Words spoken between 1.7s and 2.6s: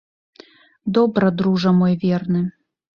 мой верны!